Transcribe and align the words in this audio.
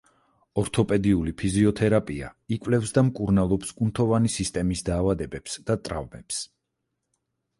ორთოპედიული 0.59 1.33
ფიზიოთერაპია 1.41 2.29
იკვლევს 2.55 2.95
და 2.95 3.03
მკურნალობს 3.09 3.75
კუნთოვანი 3.81 4.33
სისტემის 4.37 4.83
დაავადებებს 4.89 5.59
და 5.69 5.79
ტრავმებს. 5.89 6.41